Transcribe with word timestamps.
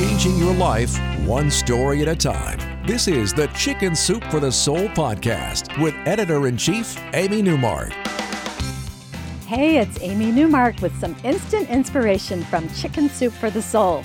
Changing 0.00 0.38
your 0.38 0.54
life 0.54 0.98
one 1.26 1.50
story 1.50 2.00
at 2.00 2.08
a 2.08 2.16
time. 2.16 2.58
This 2.86 3.06
is 3.06 3.34
the 3.34 3.48
Chicken 3.48 3.94
Soup 3.94 4.24
for 4.30 4.40
the 4.40 4.50
Soul 4.50 4.88
podcast 4.88 5.78
with 5.78 5.94
editor 6.06 6.46
in 6.46 6.56
chief, 6.56 6.98
Amy 7.12 7.42
Newmark. 7.42 7.92
Hey, 9.44 9.76
it's 9.76 10.00
Amy 10.00 10.32
Newmark 10.32 10.80
with 10.80 10.98
some 10.98 11.14
instant 11.22 11.68
inspiration 11.68 12.42
from 12.44 12.66
Chicken 12.70 13.10
Soup 13.10 13.30
for 13.30 13.50
the 13.50 13.60
Soul. 13.60 14.02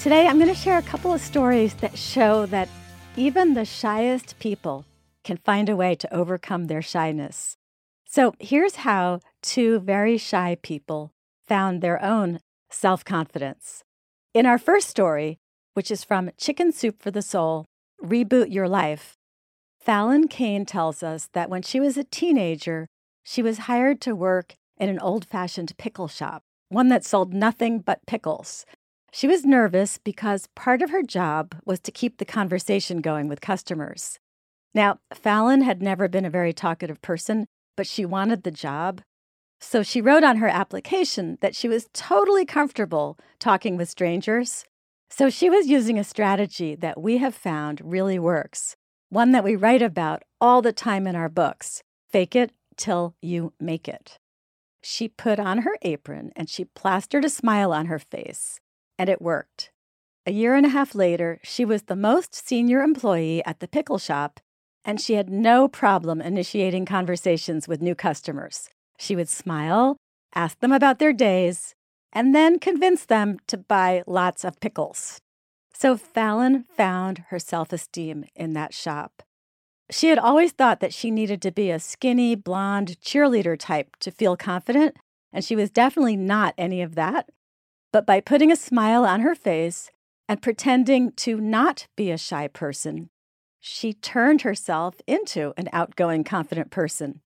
Today, 0.00 0.26
I'm 0.26 0.40
going 0.40 0.52
to 0.52 0.60
share 0.60 0.78
a 0.78 0.82
couple 0.82 1.14
of 1.14 1.20
stories 1.20 1.74
that 1.74 1.96
show 1.96 2.46
that 2.46 2.68
even 3.16 3.54
the 3.54 3.64
shyest 3.64 4.36
people 4.40 4.84
can 5.22 5.36
find 5.36 5.68
a 5.68 5.76
way 5.76 5.94
to 5.94 6.12
overcome 6.12 6.66
their 6.66 6.82
shyness. 6.82 7.56
So, 8.04 8.34
here's 8.40 8.74
how 8.74 9.20
two 9.42 9.78
very 9.78 10.18
shy 10.18 10.56
people 10.60 11.12
found 11.46 11.82
their 11.82 12.02
own 12.02 12.40
self 12.68 13.04
confidence. 13.04 13.84
In 14.32 14.46
our 14.46 14.58
first 14.58 14.88
story, 14.88 15.40
which 15.74 15.90
is 15.90 16.04
from 16.04 16.30
Chicken 16.38 16.70
Soup 16.70 17.02
for 17.02 17.10
the 17.10 17.20
Soul 17.20 17.66
Reboot 18.00 18.52
Your 18.52 18.68
Life, 18.68 19.16
Fallon 19.80 20.28
Kane 20.28 20.64
tells 20.64 21.02
us 21.02 21.28
that 21.32 21.50
when 21.50 21.62
she 21.62 21.80
was 21.80 21.96
a 21.96 22.04
teenager, 22.04 22.86
she 23.24 23.42
was 23.42 23.66
hired 23.66 24.00
to 24.02 24.14
work 24.14 24.54
in 24.78 24.88
an 24.88 25.00
old 25.00 25.24
fashioned 25.24 25.76
pickle 25.78 26.06
shop, 26.06 26.44
one 26.68 26.88
that 26.90 27.04
sold 27.04 27.34
nothing 27.34 27.80
but 27.80 28.06
pickles. 28.06 28.64
She 29.10 29.26
was 29.26 29.44
nervous 29.44 29.98
because 29.98 30.48
part 30.54 30.80
of 30.80 30.90
her 30.90 31.02
job 31.02 31.56
was 31.64 31.80
to 31.80 31.90
keep 31.90 32.18
the 32.18 32.24
conversation 32.24 33.00
going 33.00 33.26
with 33.26 33.40
customers. 33.40 34.20
Now, 34.72 35.00
Fallon 35.12 35.62
had 35.62 35.82
never 35.82 36.06
been 36.06 36.24
a 36.24 36.30
very 36.30 36.52
talkative 36.52 37.02
person, 37.02 37.46
but 37.76 37.88
she 37.88 38.04
wanted 38.06 38.44
the 38.44 38.52
job, 38.52 39.02
so 39.60 39.82
she 39.82 40.00
wrote 40.00 40.24
on 40.24 40.38
her 40.38 40.48
application 40.48 41.38
that 41.40 41.54
she 41.54 41.68
was 41.68 41.88
totally 41.92 42.44
comfortable 42.44 43.18
talking 43.38 43.76
with 43.76 43.88
strangers. 43.88 44.64
So 45.10 45.28
she 45.28 45.50
was 45.50 45.66
using 45.66 45.98
a 45.98 46.04
strategy 46.04 46.74
that 46.76 47.00
we 47.00 47.18
have 47.18 47.34
found 47.34 47.80
really 47.84 48.18
works, 48.18 48.76
one 49.10 49.32
that 49.32 49.44
we 49.44 49.56
write 49.56 49.82
about 49.82 50.22
all 50.40 50.62
the 50.62 50.72
time 50.72 51.06
in 51.06 51.14
our 51.14 51.28
books 51.28 51.82
fake 52.10 52.34
it 52.34 52.52
till 52.76 53.14
you 53.20 53.52
make 53.60 53.86
it. 53.86 54.18
She 54.82 55.08
put 55.08 55.38
on 55.38 55.58
her 55.58 55.76
apron 55.82 56.32
and 56.34 56.48
she 56.48 56.64
plastered 56.64 57.24
a 57.24 57.28
smile 57.28 57.72
on 57.72 57.86
her 57.86 57.98
face, 57.98 58.58
and 58.98 59.08
it 59.08 59.22
worked. 59.22 59.70
A 60.26 60.32
year 60.32 60.54
and 60.54 60.66
a 60.66 60.70
half 60.70 60.94
later, 60.94 61.38
she 61.42 61.64
was 61.64 61.82
the 61.82 61.96
most 61.96 62.34
senior 62.34 62.82
employee 62.82 63.44
at 63.44 63.60
the 63.60 63.68
pickle 63.68 63.98
shop, 63.98 64.40
and 64.84 65.00
she 65.00 65.14
had 65.14 65.30
no 65.30 65.68
problem 65.68 66.20
initiating 66.20 66.86
conversations 66.86 67.68
with 67.68 67.82
new 67.82 67.94
customers. 67.94 68.70
She 69.00 69.16
would 69.16 69.30
smile, 69.30 69.96
ask 70.34 70.60
them 70.60 70.72
about 70.72 70.98
their 70.98 71.14
days, 71.14 71.74
and 72.12 72.34
then 72.34 72.58
convince 72.58 73.06
them 73.06 73.38
to 73.46 73.56
buy 73.56 74.02
lots 74.06 74.44
of 74.44 74.60
pickles. 74.60 75.20
So 75.72 75.96
Fallon 75.96 76.64
found 76.64 77.24
her 77.30 77.38
self 77.38 77.72
esteem 77.72 78.26
in 78.36 78.52
that 78.52 78.74
shop. 78.74 79.22
She 79.90 80.08
had 80.08 80.18
always 80.18 80.52
thought 80.52 80.80
that 80.80 80.92
she 80.92 81.10
needed 81.10 81.40
to 81.42 81.50
be 81.50 81.70
a 81.70 81.80
skinny, 81.80 82.34
blonde 82.34 82.98
cheerleader 83.00 83.58
type 83.58 83.96
to 84.00 84.10
feel 84.10 84.36
confident, 84.36 84.98
and 85.32 85.42
she 85.42 85.56
was 85.56 85.70
definitely 85.70 86.16
not 86.16 86.52
any 86.58 86.82
of 86.82 86.94
that. 86.94 87.30
But 87.92 88.04
by 88.04 88.20
putting 88.20 88.52
a 88.52 88.56
smile 88.56 89.06
on 89.06 89.22
her 89.22 89.34
face 89.34 89.90
and 90.28 90.42
pretending 90.42 91.12
to 91.12 91.40
not 91.40 91.86
be 91.96 92.10
a 92.10 92.18
shy 92.18 92.48
person, 92.48 93.08
she 93.60 93.94
turned 93.94 94.42
herself 94.42 94.96
into 95.06 95.54
an 95.56 95.70
outgoing, 95.72 96.22
confident 96.22 96.70
person. 96.70 97.22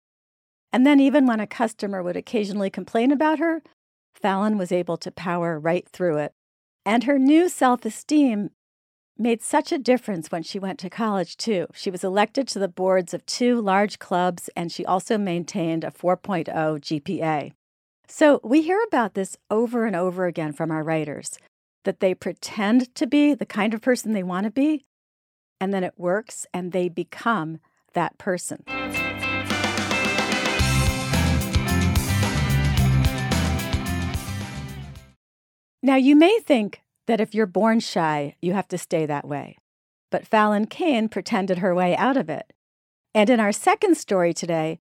And 0.73 0.87
then, 0.87 0.99
even 0.99 1.27
when 1.27 1.39
a 1.39 1.45
customer 1.45 2.01
would 2.01 2.17
occasionally 2.17 2.71
complain 2.71 3.11
about 3.11 3.37
her, 3.37 3.61
Fallon 4.15 4.57
was 4.57 4.71
able 4.71 4.97
to 4.97 5.11
power 5.11 5.59
right 5.59 5.87
through 5.87 6.17
it. 6.17 6.33
And 6.83 7.03
her 7.03 7.19
new 7.19 7.47
self 7.47 7.85
esteem 7.85 8.49
made 9.15 9.43
such 9.43 9.71
a 9.71 9.77
difference 9.77 10.31
when 10.31 10.41
she 10.41 10.57
went 10.57 10.79
to 10.79 10.89
college, 10.89 11.37
too. 11.37 11.67
She 11.75 11.91
was 11.91 12.03
elected 12.03 12.47
to 12.47 12.59
the 12.59 12.67
boards 12.67 13.13
of 13.13 13.23
two 13.27 13.61
large 13.61 13.99
clubs, 13.99 14.49
and 14.55 14.71
she 14.71 14.83
also 14.83 15.19
maintained 15.19 15.83
a 15.83 15.91
4.0 15.91 16.47
GPA. 16.49 17.53
So 18.07 18.41
we 18.43 18.63
hear 18.63 18.81
about 18.87 19.13
this 19.13 19.37
over 19.51 19.85
and 19.85 19.95
over 19.95 20.25
again 20.25 20.53
from 20.53 20.71
our 20.71 20.83
writers 20.83 21.37
that 21.85 21.99
they 21.99 22.15
pretend 22.15 22.93
to 22.95 23.05
be 23.05 23.33
the 23.33 23.45
kind 23.45 23.73
of 23.73 23.81
person 23.81 24.13
they 24.13 24.23
want 24.23 24.45
to 24.45 24.51
be, 24.51 24.85
and 25.59 25.71
then 25.73 25.83
it 25.83 25.93
works 25.97 26.47
and 26.53 26.71
they 26.71 26.89
become 26.89 27.59
that 27.93 28.17
person. 28.17 28.63
Now, 35.85 35.97
you 35.97 36.15
may 36.15 36.39
think 36.39 36.81
that 37.07 37.19
if 37.19 37.35
you're 37.35 37.45
born 37.45 37.81
shy, 37.81 38.37
you 38.41 38.53
have 38.53 38.69
to 38.69 38.77
stay 38.77 39.05
that 39.05 39.27
way. 39.27 39.57
But 40.09 40.25
Fallon 40.25 40.65
Kane 40.65 41.09
pretended 41.09 41.57
her 41.57 41.75
way 41.75 41.93
out 41.97 42.15
of 42.15 42.29
it. 42.29 42.53
And 43.13 43.29
in 43.29 43.41
our 43.41 43.51
second 43.51 43.97
story 43.97 44.33
today, 44.33 44.79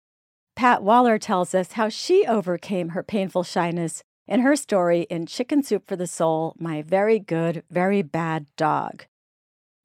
Pat 0.54 0.80
Waller 0.80 1.18
tells 1.18 1.56
us 1.56 1.72
how 1.72 1.88
she 1.88 2.24
overcame 2.24 2.90
her 2.90 3.02
painful 3.02 3.42
shyness 3.42 4.04
in 4.28 4.40
her 4.40 4.54
story 4.54 5.02
in 5.10 5.26
Chicken 5.26 5.64
Soup 5.64 5.82
for 5.88 5.96
the 5.96 6.06
Soul 6.06 6.54
My 6.56 6.82
Very 6.82 7.18
Good, 7.18 7.64
Very 7.68 8.02
Bad 8.02 8.46
Dog. 8.56 9.06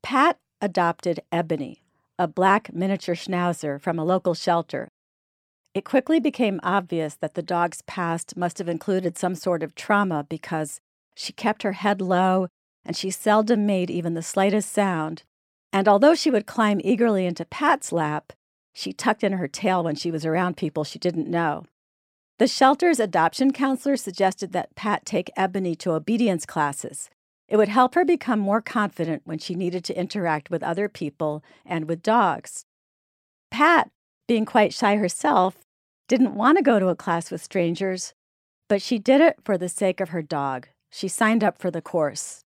Pat 0.03 0.37
adopted 0.61 1.21
Ebony, 1.31 1.81
a 2.19 2.27
black 2.27 2.71
miniature 2.71 3.15
schnauzer 3.15 3.81
from 3.81 3.97
a 3.97 4.05
local 4.05 4.35
shelter. 4.35 4.87
It 5.73 5.83
quickly 5.83 6.19
became 6.19 6.59
obvious 6.61 7.15
that 7.15 7.33
the 7.33 7.41
dog's 7.41 7.81
past 7.83 8.37
must 8.37 8.59
have 8.59 8.69
included 8.69 9.17
some 9.17 9.33
sort 9.33 9.63
of 9.63 9.73
trauma 9.73 10.23
because 10.29 10.79
she 11.17 11.33
kept 11.33 11.63
her 11.63 11.73
head 11.73 11.99
low, 11.99 12.47
and 12.85 12.95
she 12.95 13.09
seldom 13.09 13.65
made 13.65 13.89
even 13.89 14.13
the 14.13 14.21
slightest 14.21 14.71
sound. 14.71 15.23
And 15.73 15.87
although 15.87 16.13
she 16.13 16.29
would 16.29 16.45
climb 16.45 16.79
eagerly 16.83 17.25
into 17.25 17.43
Pat's 17.43 17.91
lap, 17.91 18.33
she 18.73 18.93
tucked 18.93 19.23
in 19.23 19.33
her 19.33 19.47
tail 19.47 19.83
when 19.83 19.95
she 19.95 20.11
was 20.11 20.25
around 20.25 20.57
people 20.57 20.83
she 20.83 20.99
didn't 20.99 21.27
know. 21.27 21.65
The 22.37 22.47
shelter's 22.47 22.99
adoption 22.99 23.51
counselor 23.51 23.97
suggested 23.97 24.51
that 24.51 24.75
Pat 24.75 25.05
take 25.05 25.31
Ebony 25.35 25.75
to 25.77 25.93
obedience 25.93 26.45
classes. 26.45 27.09
It 27.49 27.57
would 27.57 27.69
help 27.69 27.95
her 27.95 28.05
become 28.05 28.39
more 28.39 28.61
confident 28.61 29.23
when 29.25 29.39
she 29.39 29.55
needed 29.55 29.83
to 29.85 29.99
interact 29.99 30.51
with 30.51 30.61
other 30.61 30.87
people 30.87 31.43
and 31.65 31.85
with 31.85 32.03
dogs. 32.03 32.63
Pat, 33.49 33.89
being 34.27 34.45
quite 34.45 34.71
shy 34.71 34.97
herself, 34.97 35.57
didn't 36.07 36.35
want 36.35 36.59
to 36.59 36.63
go 36.63 36.79
to 36.79 36.89
a 36.89 36.95
class 36.95 37.31
with 37.31 37.43
strangers, 37.43 38.13
but 38.69 38.83
she 38.83 38.99
did 38.99 39.19
it 39.19 39.37
for 39.43 39.57
the 39.57 39.69
sake 39.69 39.99
of 39.99 40.09
her 40.09 40.21
dog. 40.21 40.67
She 40.89 41.07
signed 41.07 41.43
up 41.43 41.57
for 41.57 41.71
the 41.71 41.81
course. 41.81 42.43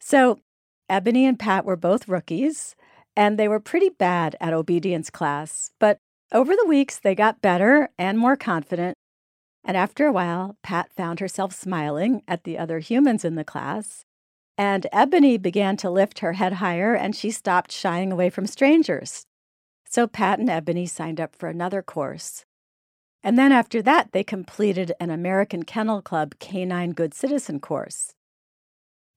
So, 0.00 0.40
Ebony 0.88 1.26
and 1.26 1.38
Pat 1.38 1.64
were 1.64 1.76
both 1.76 2.08
rookies, 2.08 2.74
and 3.14 3.38
they 3.38 3.48
were 3.48 3.60
pretty 3.60 3.90
bad 3.90 4.36
at 4.40 4.54
obedience 4.54 5.10
class. 5.10 5.70
But 5.78 5.98
over 6.32 6.54
the 6.54 6.66
weeks, 6.66 6.98
they 6.98 7.14
got 7.14 7.42
better 7.42 7.90
and 7.98 8.18
more 8.18 8.36
confident. 8.36 8.96
And 9.64 9.76
after 9.76 10.06
a 10.06 10.12
while, 10.12 10.56
Pat 10.62 10.92
found 10.92 11.20
herself 11.20 11.54
smiling 11.54 12.22
at 12.26 12.44
the 12.44 12.56
other 12.56 12.78
humans 12.78 13.24
in 13.24 13.34
the 13.34 13.44
class. 13.44 14.04
And 14.56 14.86
Ebony 14.92 15.36
began 15.36 15.76
to 15.78 15.90
lift 15.90 16.20
her 16.20 16.34
head 16.34 16.54
higher 16.54 16.94
and 16.94 17.14
she 17.14 17.30
stopped 17.30 17.70
shying 17.70 18.10
away 18.10 18.30
from 18.30 18.46
strangers. 18.46 19.24
So 19.84 20.06
Pat 20.06 20.38
and 20.38 20.50
Ebony 20.50 20.86
signed 20.86 21.20
up 21.20 21.36
for 21.36 21.48
another 21.48 21.82
course. 21.82 22.44
And 23.22 23.38
then 23.38 23.52
after 23.52 23.82
that, 23.82 24.12
they 24.12 24.22
completed 24.22 24.92
an 25.00 25.10
American 25.10 25.64
Kennel 25.64 26.02
Club 26.02 26.34
Canine 26.38 26.92
Good 26.92 27.14
Citizen 27.14 27.60
course. 27.60 28.14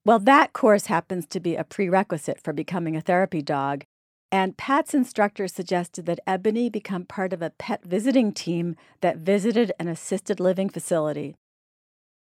Well, 0.04 0.20
that 0.20 0.54
course 0.54 0.88
happens 0.88 1.28
to 1.28 1.40
be 1.40 1.56
a 1.56 1.64
prerequisite 1.64 2.42
for 2.42 2.54
becoming 2.54 2.96
a 2.96 3.02
therapy 3.02 3.44
dog, 3.44 3.84
and 4.32 4.58
Pat's 4.58 4.94
instructor 4.94 5.48
suggested 5.48 6.06
that 6.08 6.22
Ebony 6.26 6.70
become 6.70 7.06
part 7.06 7.34
of 7.34 7.42
a 7.42 7.52
pet 7.52 7.84
visiting 7.84 8.32
team 8.32 8.76
that 9.02 9.18
visited 9.18 9.72
an 9.78 9.88
assisted 9.88 10.40
living 10.40 10.70
facility. 10.70 11.36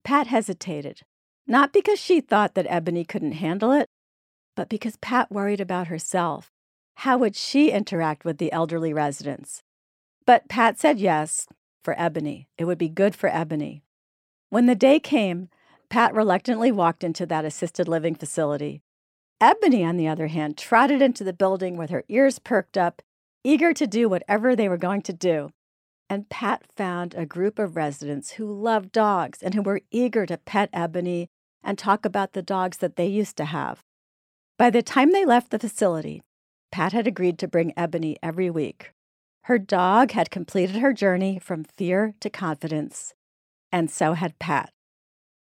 Pat 0.05 0.29
hesitated, 0.29 1.01
not 1.47 1.73
because 1.73 1.99
she 1.99 2.21
thought 2.21 2.55
that 2.55 2.67
Ebony 2.69 3.05
couldn't 3.05 3.33
handle 3.33 3.73
it, 3.73 3.89
but 4.55 4.69
because 4.69 4.97
Pat 4.99 5.33
worried 5.33 5.61
about 5.61 5.89
herself. 5.89 6.51
How 7.01 7.19
would 7.19 7.35
she 7.35 7.71
interact 7.71 8.25
with 8.25 8.39
the 8.39 8.53
elderly 8.53 8.93
residents? 8.93 9.63
But 10.25 10.49
Pat 10.49 10.79
said 10.79 10.99
yes 10.99 11.47
for 11.87 11.95
Ebony. 11.97 12.49
It 12.59 12.65
would 12.65 12.79
be 12.79 12.89
good 12.89 13.15
for 13.15 13.29
Ebony. 13.29 13.81
When 14.51 14.67
the 14.67 14.75
day 14.75 14.99
came, 14.99 15.49
Pat 15.89 16.13
reluctantly 16.13 16.73
walked 16.73 17.05
into 17.05 17.27
that 17.27 17.45
assisted 17.45 17.87
living 17.87 18.17
facility. 18.17 18.83
Ebony, 19.41 19.85
on 19.85 19.97
the 19.97 20.09
other 20.09 20.27
hand, 20.27 20.59
trotted 20.59 21.01
into 21.01 21.23
the 21.23 21.33
building 21.33 21.77
with 21.77 21.91
her 21.91 22.03
ears 22.09 22.41
perked 22.41 22.77
up, 22.77 23.03
eager 23.45 23.73
to 23.73 23.87
do 23.87 24.09
whatever 24.09 24.57
they 24.57 24.69
were 24.69 24.77
going 24.77 25.01
to 25.03 25.13
do. 25.13 25.51
And 26.11 26.29
Pat 26.29 26.65
found 26.77 27.15
a 27.15 27.25
group 27.25 27.57
of 27.61 27.77
residents 27.77 28.33
who 28.33 28.53
loved 28.53 28.91
dogs 28.91 29.41
and 29.41 29.55
who 29.55 29.63
were 29.63 29.81
eager 29.93 30.27
to 30.27 30.39
pet 30.39 30.71
Ebony 30.73 31.29
and 31.63 31.79
talk 31.79 32.05
about 32.05 32.33
the 32.33 32.43
dogs 32.43 32.79
that 32.79 32.97
they 32.97 33.07
used 33.07 33.37
to 33.37 33.45
have. 33.45 33.85
By 34.59 34.71
the 34.71 34.83
time 34.83 35.13
they 35.13 35.25
left 35.25 35.53
the 35.53 35.61
facility, 35.61 36.21
Pat 36.73 36.93
had 36.93 37.07
agreed 37.07 37.39
to 37.39 37.47
bring 37.47 37.73
Ebony 37.77 38.17
every 38.25 38.51
week. 38.51 38.91
Her 39.47 39.61
dog 39.61 40.11
had 40.11 40.33
completed 40.33 40.75
her 40.79 40.93
journey 40.93 41.39
from 41.39 41.63
fear 41.63 42.15
to 42.19 42.29
confidence, 42.29 43.15
and 43.71 43.89
so 43.89 44.15
had 44.15 44.41
Pat. 44.41 44.73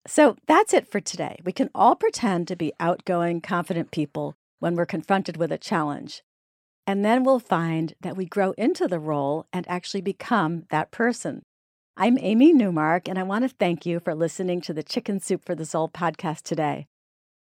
So 0.07 0.37
that's 0.47 0.73
it 0.73 0.87
for 0.87 0.99
today. 0.99 1.37
We 1.43 1.51
can 1.51 1.69
all 1.75 1.95
pretend 1.95 2.47
to 2.47 2.55
be 2.55 2.73
outgoing, 2.79 3.41
confident 3.41 3.91
people 3.91 4.33
when 4.57 4.75
we're 4.75 4.87
confronted 4.87 5.37
with 5.37 5.51
a 5.51 5.59
challenge. 5.59 6.23
And 6.87 7.05
then 7.05 7.23
we'll 7.23 7.37
find 7.37 7.93
that 8.01 8.17
we 8.17 8.25
grow 8.25 8.53
into 8.57 8.87
the 8.87 8.97
role 8.97 9.45
and 9.53 9.67
actually 9.69 10.01
become 10.01 10.63
that 10.71 10.89
person. 10.89 11.43
I'm 11.95 12.17
Amy 12.21 12.53
Newmark, 12.53 13.07
and 13.07 13.19
I 13.19 13.23
want 13.23 13.43
to 13.47 13.55
thank 13.55 13.85
you 13.85 13.99
for 13.99 14.15
listening 14.15 14.61
to 14.61 14.73
the 14.73 14.81
Chicken 14.81 15.19
Soup 15.19 15.45
for 15.45 15.53
the 15.53 15.63
Soul 15.63 15.87
podcast 15.87 16.41
today. 16.41 16.87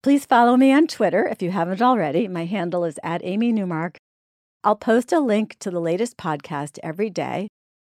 Please 0.02 0.26
follow 0.26 0.58
me 0.58 0.70
on 0.70 0.87
Twitter 0.87 1.26
if 1.26 1.40
you 1.40 1.50
haven't 1.50 1.81
already. 1.81 2.28
My 2.28 2.44
handle 2.44 2.84
is 2.84 3.00
at 3.02 3.25
Amy 3.25 3.52
Newmark. 3.52 3.96
I'll 4.64 4.76
post 4.76 5.12
a 5.12 5.18
link 5.18 5.56
to 5.58 5.72
the 5.72 5.80
latest 5.80 6.16
podcast 6.16 6.78
every 6.84 7.10
day, 7.10 7.48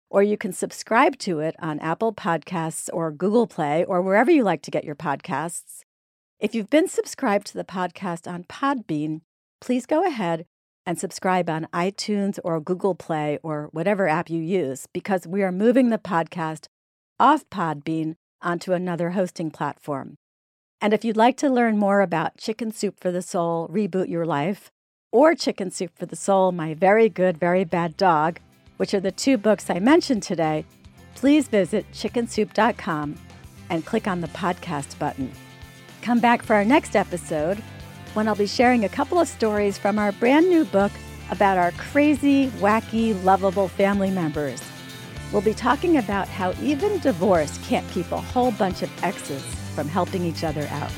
or 0.09 0.21
you 0.21 0.37
can 0.37 0.51
subscribe 0.51 1.17
to 1.19 1.39
it 1.39 1.55
on 1.59 1.79
Apple 1.79 2.13
Podcasts 2.13 2.89
or 2.91 3.09
Google 3.09 3.47
Play 3.47 3.85
or 3.85 4.01
wherever 4.01 4.29
you 4.29 4.43
like 4.43 4.61
to 4.63 4.71
get 4.71 4.83
your 4.83 4.95
podcasts. 4.95 5.83
If 6.41 6.53
you've 6.53 6.69
been 6.69 6.89
subscribed 6.89 7.47
to 7.47 7.53
the 7.53 7.63
podcast 7.63 8.29
on 8.29 8.43
Podbean, 8.43 9.21
please 9.61 9.85
go 9.85 10.05
ahead 10.05 10.45
and 10.85 10.99
subscribe 10.99 11.49
on 11.49 11.69
iTunes 11.73 12.37
or 12.43 12.59
Google 12.59 12.95
Play 12.95 13.39
or 13.43 13.69
whatever 13.71 14.09
app 14.09 14.29
you 14.29 14.41
use 14.41 14.87
because 14.91 15.25
we 15.25 15.43
are 15.43 15.53
moving 15.53 15.89
the 15.89 15.97
podcast 15.97 16.65
off 17.17 17.49
Podbean 17.49 18.15
onto 18.41 18.73
another 18.73 19.11
hosting 19.11 19.51
platform. 19.51 20.15
And 20.81 20.93
if 20.93 21.05
you'd 21.05 21.15
like 21.15 21.37
to 21.37 21.49
learn 21.49 21.77
more 21.77 22.01
about 22.01 22.37
Chicken 22.37 22.73
Soup 22.73 22.99
for 22.99 23.09
the 23.09 23.21
Soul, 23.21 23.69
Reboot 23.69 24.09
Your 24.09 24.25
Life, 24.25 24.69
or 25.12 25.36
Chicken 25.36 25.71
Soup 25.71 25.92
for 25.95 26.06
the 26.06 26.15
Soul, 26.15 26.51
My 26.51 26.74
Very 26.74 27.09
Good, 27.09 27.38
Very 27.38 27.63
Bad 27.63 27.98
Dog, 27.98 28.39
which 28.77 28.94
are 28.94 29.00
the 29.00 29.12
two 29.12 29.38
books 29.38 29.69
I 29.69 29.80
mentioned 29.80 30.24
today, 30.24 30.65
please 31.15 31.48
visit 31.48 31.86
chickensoup.com 31.92 33.15
and 33.69 33.86
click 33.86 34.07
on 34.07 34.21
the 34.21 34.27
podcast 34.30 34.98
button. 35.00 35.31
Come 36.01 36.19
back 36.19 36.44
for 36.44 36.56
our 36.56 36.65
next 36.65 36.95
episode 36.95 37.57
when 38.13 38.27
I'll 38.27 38.36
be 38.36 38.48
sharing 38.48 38.86
a 38.86 38.89
couple 38.89 39.19
of 39.19 39.27
stories 39.27 39.77
from 39.77 40.00
our 40.00 40.12
brand 40.12 40.48
new 40.48 40.65
book 40.65 40.92
about 41.31 41.57
our 41.57 41.71
crazy, 41.71 42.48
wacky, 42.60 43.21
lovable 43.24 43.68
family 43.68 44.12
members. 44.12 44.62
We'll 45.31 45.42
be 45.42 45.53
talking 45.53 45.98
about 45.98 46.27
how 46.27 46.53
even 46.62 47.00
divorce 47.00 47.57
can't 47.68 47.89
keep 47.92 48.12
a 48.12 48.21
whole 48.21 48.51
bunch 48.51 48.81
of 48.81 49.03
exes 49.03 49.44
from 49.75 49.88
helping 49.88 50.24
each 50.24 50.44
other 50.44 50.68
out. 50.71 50.92